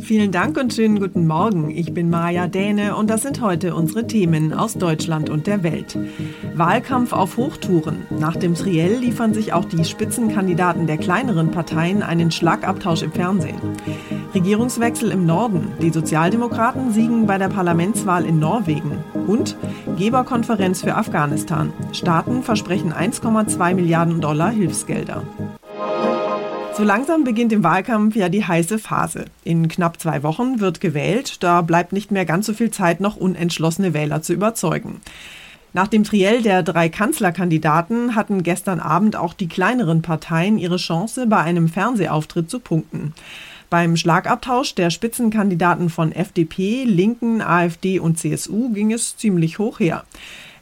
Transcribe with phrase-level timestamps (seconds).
[0.00, 1.70] Vielen Dank und schönen guten Morgen.
[1.70, 5.98] Ich bin Maja Däne und das sind heute unsere Themen aus Deutschland und der Welt.
[6.54, 8.06] Wahlkampf auf Hochtouren.
[8.10, 13.60] Nach dem Triell liefern sich auch die Spitzenkandidaten der kleineren Parteien einen Schlagabtausch im Fernsehen.
[14.34, 15.72] Regierungswechsel im Norden.
[15.80, 18.92] Die Sozialdemokraten siegen bei der Parlamentswahl in Norwegen.
[19.26, 19.56] Und
[19.98, 21.72] Geberkonferenz für Afghanistan.
[21.92, 25.22] Staaten versprechen 1,2 Milliarden Dollar Hilfsgelder.
[26.76, 29.24] So langsam beginnt im Wahlkampf ja die heiße Phase.
[29.44, 31.42] In knapp zwei Wochen wird gewählt.
[31.42, 35.00] Da bleibt nicht mehr ganz so viel Zeit, noch unentschlossene Wähler zu überzeugen.
[35.72, 41.26] Nach dem Triell der drei Kanzlerkandidaten hatten gestern Abend auch die kleineren Parteien ihre Chance,
[41.26, 43.14] bei einem Fernsehauftritt zu punkten.
[43.70, 50.04] Beim Schlagabtausch der Spitzenkandidaten von FDP, Linken, AfD und CSU ging es ziemlich hoch her.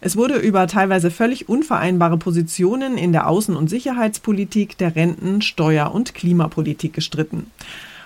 [0.07, 5.95] Es wurde über teilweise völlig unvereinbare Positionen in der Außen- und Sicherheitspolitik, der Renten-, Steuer-
[5.95, 7.51] und Klimapolitik gestritten.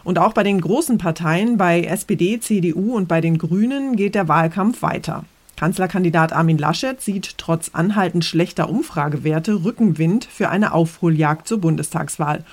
[0.05, 4.29] Und auch bei den großen Parteien, bei SPD, CDU und bei den Grünen geht der
[4.29, 5.25] Wahlkampf weiter.
[5.57, 12.45] Kanzlerkandidat Armin Laschet sieht trotz anhaltend schlechter Umfragewerte Rückenwind für eine Aufholjagd zur Bundestagswahl.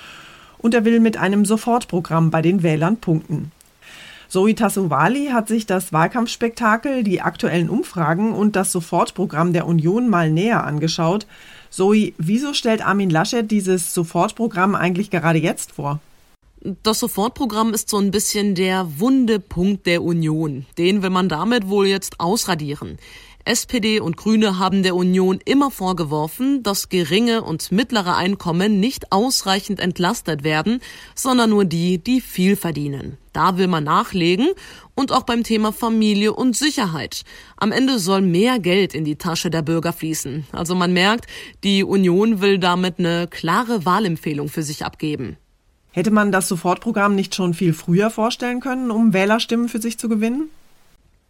[0.57, 3.51] Und er will mit einem Sofortprogramm bei den Wählern punkten.
[4.27, 10.31] Zoe Tassovali hat sich das Wahlkampfspektakel, die aktuellen Umfragen und das Sofortprogramm der Union mal
[10.31, 11.27] näher angeschaut.
[11.69, 15.99] Zoe, wieso stellt Armin Laschet dieses Sofortprogramm eigentlich gerade jetzt vor?
[16.81, 20.65] Das Sofortprogramm ist so ein bisschen der Wundepunkt der Union.
[20.79, 22.97] Den will man damit wohl jetzt ausradieren.
[23.45, 29.79] SPD und Grüne haben der Union immer vorgeworfen, dass geringe und mittlere Einkommen nicht ausreichend
[29.79, 30.81] entlastet werden,
[31.13, 33.17] sondern nur die, die viel verdienen.
[33.33, 34.47] Da will man nachlegen
[34.95, 37.21] und auch beim Thema Familie und Sicherheit.
[37.57, 40.47] Am Ende soll mehr Geld in die Tasche der Bürger fließen.
[40.51, 41.27] Also man merkt,
[41.63, 45.37] die Union will damit eine klare Wahlempfehlung für sich abgeben.
[45.91, 50.09] Hätte man das Sofortprogramm nicht schon viel früher vorstellen können, um Wählerstimmen für sich zu
[50.09, 50.49] gewinnen?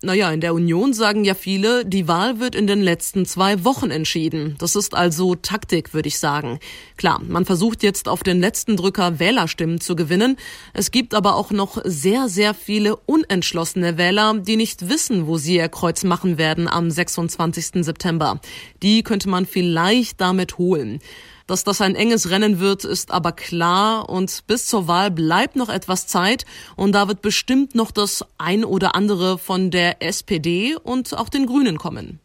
[0.06, 3.89] Naja, in der Union sagen ja viele, die Wahl wird in den letzten zwei Wochen
[3.89, 4.53] entschieden.
[4.59, 6.59] Das ist also Taktik, würde ich sagen.
[6.96, 10.38] Klar, man versucht jetzt auf den letzten Drücker Wählerstimmen zu gewinnen.
[10.74, 15.56] Es gibt aber auch noch sehr, sehr viele unentschlossene Wähler, die nicht wissen, wo sie
[15.56, 17.84] ihr Kreuz machen werden am 26.
[17.84, 18.40] September.
[18.84, 21.00] Die könnte man vielleicht damit holen.
[21.47, 25.69] Dass das ein enges Rennen wird, ist aber klar und bis zur Wahl bleibt noch
[25.69, 26.44] etwas Zeit
[26.75, 31.45] und da wird bestimmt noch das ein oder andere von der SPD und auch den
[31.45, 32.19] Grünen kommen.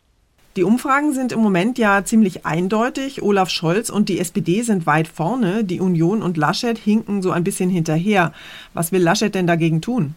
[0.56, 3.22] Die Umfragen sind im Moment ja ziemlich eindeutig.
[3.22, 5.64] Olaf Scholz und die SPD sind weit vorne.
[5.64, 8.32] Die Union und Laschet hinken so ein bisschen hinterher.
[8.74, 10.16] Was will Laschet denn dagegen tun?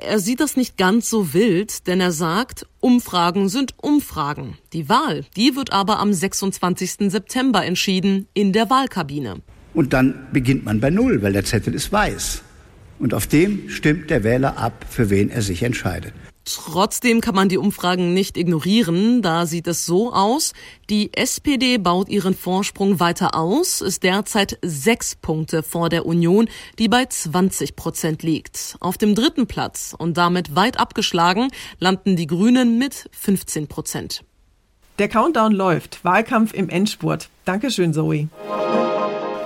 [0.00, 4.58] Er sieht das nicht ganz so wild, denn er sagt, Umfragen sind Umfragen.
[4.72, 7.10] Die Wahl, die wird aber am 26.
[7.10, 9.42] September entschieden in der Wahlkabine.
[9.74, 12.42] Und dann beginnt man bei Null, weil der Zettel ist weiß.
[12.98, 16.12] Und auf dem stimmt der Wähler ab, für wen er sich entscheidet.
[16.44, 19.22] Trotzdem kann man die Umfragen nicht ignorieren.
[19.22, 20.52] Da sieht es so aus.
[20.90, 26.48] Die SPD baut ihren Vorsprung weiter aus, ist derzeit sechs Punkte vor der Union,
[26.78, 28.76] die bei 20 Prozent liegt.
[28.80, 31.48] Auf dem dritten Platz und damit weit abgeschlagen
[31.78, 34.24] landen die Grünen mit 15 Prozent.
[34.98, 36.04] Der Countdown läuft.
[36.04, 37.28] Wahlkampf im Endspurt.
[37.44, 38.28] Dankeschön, Zoe.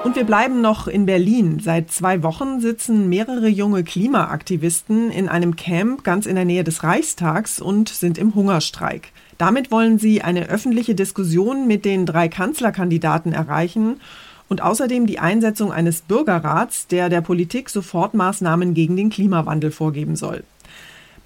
[0.06, 1.58] Und wir bleiben noch in Berlin.
[1.58, 6.84] Seit zwei Wochen sitzen mehrere junge Klimaaktivisten in einem Camp ganz in der Nähe des
[6.84, 9.10] Reichstags und sind im Hungerstreik.
[9.36, 14.00] Damit wollen sie eine öffentliche Diskussion mit den drei Kanzlerkandidaten erreichen
[14.48, 20.44] und außerdem die Einsetzung eines Bürgerrats, der der Politik Sofortmaßnahmen gegen den Klimawandel vorgeben soll.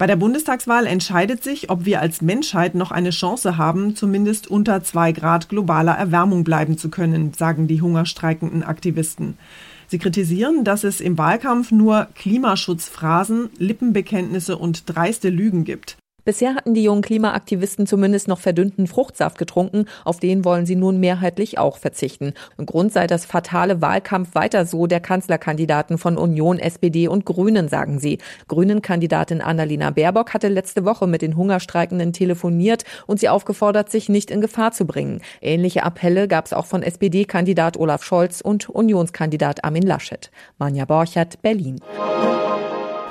[0.01, 4.83] Bei der Bundestagswahl entscheidet sich, ob wir als Menschheit noch eine Chance haben, zumindest unter
[4.83, 9.37] zwei Grad globaler Erwärmung bleiben zu können, sagen die hungerstreikenden Aktivisten.
[9.89, 15.97] Sie kritisieren, dass es im Wahlkampf nur Klimaschutzphrasen, Lippenbekenntnisse und dreiste Lügen gibt.
[16.23, 20.99] Bisher hatten die jungen Klimaaktivisten zumindest noch verdünnten Fruchtsaft getrunken, auf den wollen sie nun
[20.99, 22.33] mehrheitlich auch verzichten.
[22.57, 27.69] Im Grund sei das fatale Wahlkampf weiter so der Kanzlerkandidaten von Union, SPD und Grünen,
[27.69, 28.19] sagen sie.
[28.47, 34.29] Grünen-Kandidatin Annalena Baerbock hatte letzte Woche mit den Hungerstreikenden telefoniert und sie aufgefordert, sich nicht
[34.29, 35.21] in Gefahr zu bringen.
[35.41, 40.29] Ähnliche Appelle gab es auch von SPD-Kandidat Olaf Scholz und Unionskandidat Armin Laschet.
[40.59, 41.79] Manja Borchert, Berlin.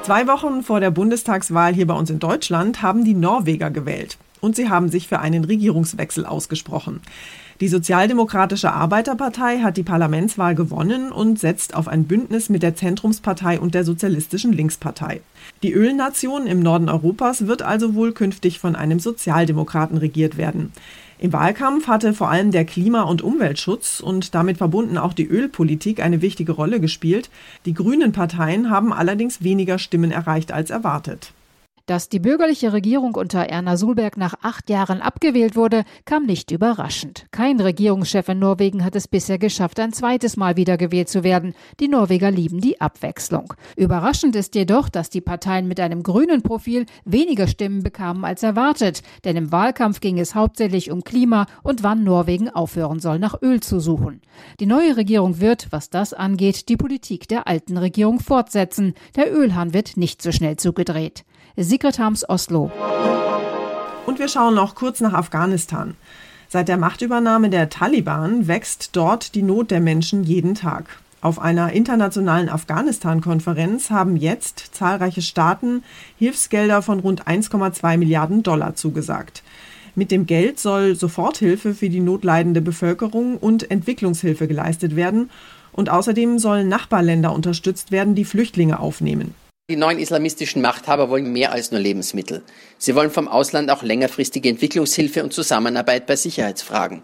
[0.02, 4.16] Zwei Wochen vor der Bundestagswahl hier bei uns in Deutschland haben die Norweger gewählt.
[4.40, 7.02] Und sie haben sich für einen Regierungswechsel ausgesprochen.
[7.60, 13.60] Die Sozialdemokratische Arbeiterpartei hat die Parlamentswahl gewonnen und setzt auf ein Bündnis mit der Zentrumspartei
[13.60, 15.20] und der Sozialistischen Linkspartei.
[15.62, 20.72] Die Ölnation im Norden Europas wird also wohl künftig von einem Sozialdemokraten regiert werden.
[21.18, 26.02] Im Wahlkampf hatte vor allem der Klima- und Umweltschutz und damit verbunden auch die Ölpolitik
[26.02, 27.28] eine wichtige Rolle gespielt.
[27.66, 31.34] Die grünen Parteien haben allerdings weniger Stimmen erreicht als erwartet.
[31.90, 37.26] Dass die bürgerliche Regierung unter Erna Solberg nach acht Jahren abgewählt wurde, kam nicht überraschend.
[37.32, 41.52] Kein Regierungschef in Norwegen hat es bisher geschafft, ein zweites Mal wiedergewählt zu werden.
[41.80, 43.54] Die Norweger lieben die Abwechslung.
[43.74, 49.02] Überraschend ist jedoch, dass die Parteien mit einem grünen Profil weniger Stimmen bekamen als erwartet.
[49.24, 53.58] Denn im Wahlkampf ging es hauptsächlich um Klima und wann Norwegen aufhören soll, nach Öl
[53.58, 54.20] zu suchen.
[54.60, 58.94] Die neue Regierung wird, was das angeht, die Politik der alten Regierung fortsetzen.
[59.16, 61.24] Der Ölhahn wird nicht so schnell zugedreht.
[61.56, 62.70] Sigrid Harms Oslo.
[64.06, 65.94] Und wir schauen noch kurz nach Afghanistan.
[66.48, 70.86] Seit der Machtübernahme der Taliban wächst dort die Not der Menschen jeden Tag.
[71.20, 75.82] Auf einer internationalen Afghanistan-Konferenz haben jetzt zahlreiche Staaten
[76.18, 79.42] Hilfsgelder von rund 1,2 Milliarden Dollar zugesagt.
[79.94, 85.30] Mit dem Geld soll Soforthilfe für die notleidende Bevölkerung und Entwicklungshilfe geleistet werden.
[85.72, 89.34] Und außerdem sollen Nachbarländer unterstützt werden, die Flüchtlinge aufnehmen.
[89.70, 92.42] Die neuen islamistischen Machthaber wollen mehr als nur Lebensmittel.
[92.76, 97.02] Sie wollen vom Ausland auch längerfristige Entwicklungshilfe und Zusammenarbeit bei Sicherheitsfragen.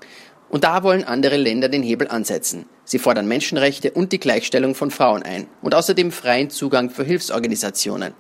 [0.49, 2.67] Und da wollen andere Länder den Hebel ansetzen.
[2.85, 8.15] Sie fordern Menschenrechte und die Gleichstellung von Frauen ein und außerdem freien Zugang für Hilfsorganisationen.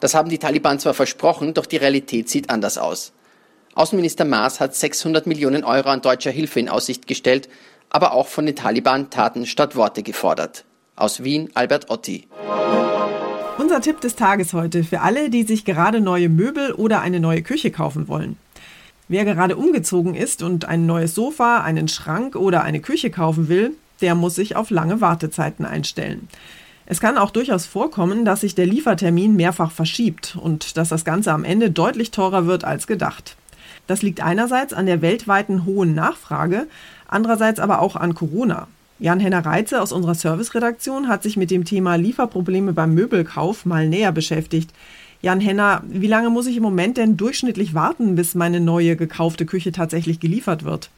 [0.00, 3.12] Das haben die Taliban zwar versprochen, doch die Realität sieht anders aus.
[3.74, 7.50] Außenminister Maas hat 600 Millionen Euro an deutscher Hilfe in Aussicht gestellt,
[7.90, 10.64] aber auch von den Taliban Taten statt Worte gefordert.
[10.94, 12.26] Aus Wien Albert Otti.
[13.58, 17.40] Unser Tipp des Tages heute für alle, die sich gerade neue Möbel oder eine neue
[17.40, 18.36] Küche kaufen wollen.
[19.08, 23.72] Wer gerade umgezogen ist und ein neues Sofa, einen Schrank oder eine Küche kaufen will,
[24.02, 26.28] der muss sich auf lange Wartezeiten einstellen.
[26.84, 31.32] Es kann auch durchaus vorkommen, dass sich der Liefertermin mehrfach verschiebt und dass das Ganze
[31.32, 33.36] am Ende deutlich teurer wird als gedacht.
[33.86, 36.66] Das liegt einerseits an der weltweiten hohen Nachfrage,
[37.08, 38.68] andererseits aber auch an Corona.
[38.98, 44.10] Jan-Henner Reitze aus unserer Serviceredaktion hat sich mit dem Thema Lieferprobleme beim Möbelkauf mal näher
[44.10, 44.70] beschäftigt.
[45.20, 49.72] Jan-Henner, wie lange muss ich im Moment denn durchschnittlich warten, bis meine neue gekaufte Küche
[49.72, 50.90] tatsächlich geliefert wird?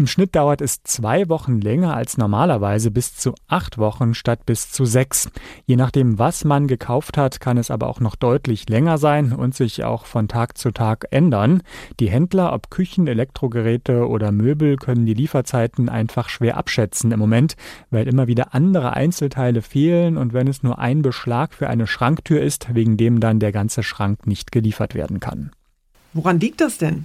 [0.00, 4.72] Im Schnitt dauert es zwei Wochen länger als normalerweise, bis zu acht Wochen statt bis
[4.72, 5.28] zu sechs.
[5.66, 9.54] Je nachdem, was man gekauft hat, kann es aber auch noch deutlich länger sein und
[9.54, 11.62] sich auch von Tag zu Tag ändern.
[12.00, 17.56] Die Händler, ob Küchen, Elektrogeräte oder Möbel, können die Lieferzeiten einfach schwer abschätzen im Moment,
[17.90, 22.40] weil immer wieder andere Einzelteile fehlen und wenn es nur ein Beschlag für eine Schranktür
[22.40, 25.50] ist, wegen dem dann der ganze Schrank nicht geliefert werden kann.
[26.14, 27.04] Woran liegt das denn?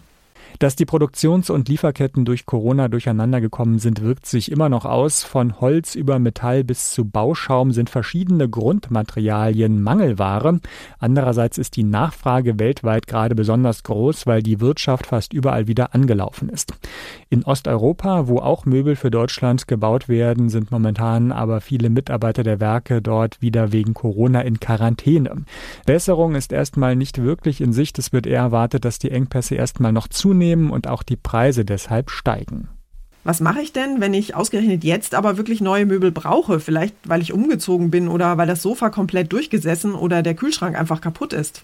[0.59, 5.23] Dass die Produktions- und Lieferketten durch Corona durcheinandergekommen sind, wirkt sich immer noch aus.
[5.23, 10.61] Von Holz über Metall bis zu Bauschaum sind verschiedene Grundmaterialien Mangelware.
[10.99, 16.47] Andererseits ist die Nachfrage weltweit gerade besonders groß, weil die Wirtschaft fast überall wieder angelaufen
[16.47, 16.73] ist.
[17.29, 22.61] In Osteuropa, wo auch Möbel für Deutschland gebaut werden, sind momentan aber viele Mitarbeiter der
[22.61, 25.43] Werke dort wieder wegen Corona in Quarantäne.
[25.85, 27.99] Besserung ist erstmal nicht wirklich in Sicht.
[27.99, 31.65] Es wird eher erwartet, dass die Engpässe erstmal noch zunehmen zunehmen und auch die Preise
[31.65, 32.69] deshalb steigen.
[33.23, 36.59] Was mache ich denn, wenn ich ausgerechnet jetzt aber wirklich neue Möbel brauche?
[36.59, 41.01] Vielleicht weil ich umgezogen bin oder weil das Sofa komplett durchgesessen oder der Kühlschrank einfach
[41.01, 41.63] kaputt ist?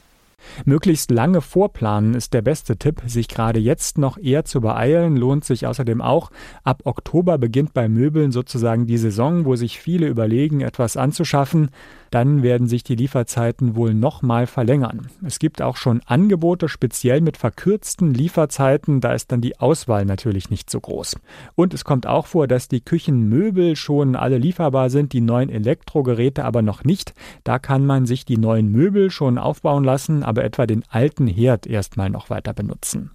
[0.66, 3.02] Möglichst lange vorplanen ist der beste Tipp.
[3.06, 6.32] Sich gerade jetzt noch eher zu beeilen, lohnt sich außerdem auch.
[6.64, 11.70] Ab Oktober beginnt bei Möbeln sozusagen die Saison, wo sich viele überlegen, etwas anzuschaffen.
[12.12, 15.08] Dann werden sich die Lieferzeiten wohl nochmal verlängern.
[15.26, 19.00] Es gibt auch schon Angebote, speziell mit verkürzten Lieferzeiten.
[19.00, 21.16] Da ist dann die Auswahl natürlich nicht so groß.
[21.56, 26.44] Und es kommt auch vor, dass die Küchenmöbel schon alle lieferbar sind, die neuen Elektrogeräte
[26.44, 27.14] aber noch nicht.
[27.46, 31.68] Da kann man sich die neuen Möbel schon aufbauen lassen, aber etwa den alten Herd
[31.68, 33.12] erstmal noch weiter benutzen.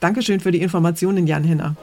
[0.00, 1.76] Dankeschön für die Informationen, Jan Hinner.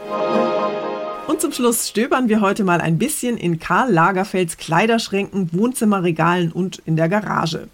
[1.27, 6.81] Und zum Schluss stöbern wir heute mal ein bisschen in Karl Lagerfelds Kleiderschränken, Wohnzimmerregalen und
[6.85, 7.67] in der Garage.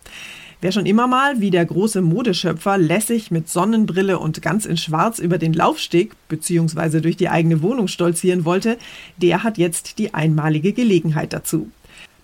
[0.62, 5.20] Wer schon immer mal wie der große Modeschöpfer lässig mit Sonnenbrille und ganz in Schwarz
[5.20, 7.02] über den Laufsteg bzw.
[7.02, 8.78] durch die eigene Wohnung stolzieren wollte,
[9.18, 11.70] der hat jetzt die einmalige Gelegenheit dazu.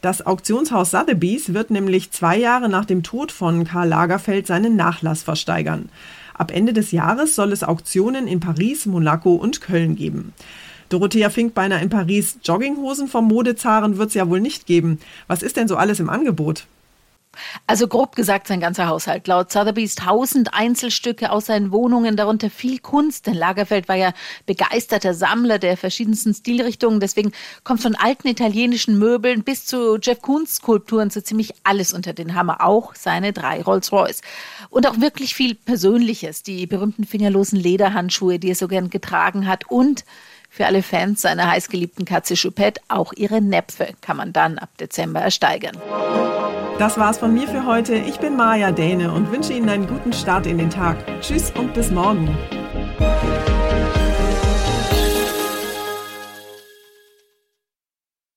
[0.01, 5.21] Das Auktionshaus Sotheby's wird nämlich zwei Jahre nach dem Tod von Karl Lagerfeld seinen Nachlass
[5.21, 5.89] versteigern.
[6.33, 10.33] Ab Ende des Jahres soll es Auktionen in Paris, Monaco und Köln geben.
[10.89, 12.39] Dorothea Finkbeiner in Paris.
[12.43, 14.97] Jogginghosen vom Modezaren wird es ja wohl nicht geben.
[15.27, 16.65] Was ist denn so alles im Angebot?
[17.65, 19.27] Also grob gesagt sein ganzer Haushalt.
[19.27, 23.27] Laut Sotheby's tausend Einzelstücke aus seinen Wohnungen, darunter viel Kunst.
[23.27, 24.13] Denn Lagerfeld war ja
[24.45, 26.99] begeisterter Sammler der verschiedensten Stilrichtungen.
[26.99, 27.31] Deswegen
[27.63, 32.35] kommt von alten italienischen Möbeln bis zu Jeff Koons Skulpturen so ziemlich alles unter den
[32.35, 32.61] Hammer.
[32.61, 34.21] Auch seine drei Rolls-Royce.
[34.69, 36.43] Und auch wirklich viel Persönliches.
[36.43, 39.69] Die berühmten fingerlosen Lederhandschuhe, die er so gern getragen hat.
[39.69, 40.03] Und
[40.51, 45.21] für alle Fans seiner heißgeliebten Katze Choupette auch ihre Näpfe kann man dann ab Dezember
[45.21, 45.77] ersteigern.
[46.77, 47.95] Das war's von mir für heute.
[47.95, 50.97] Ich bin Maja Däne und wünsche Ihnen einen guten Start in den Tag.
[51.21, 52.37] Tschüss und bis morgen.